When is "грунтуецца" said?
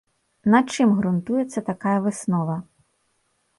1.01-1.65